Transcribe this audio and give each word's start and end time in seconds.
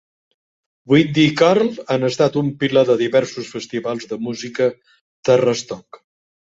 Windy 0.93 1.25
i 1.31 1.33
Carl 1.41 1.69
han 1.97 2.09
estat 2.09 2.39
un 2.43 2.51
pilar 2.65 2.85
de 2.91 2.97
diversos 3.05 3.55
festivals 3.57 4.13
de 4.15 4.23
música 4.31 4.73
Terrastock. 5.33 6.07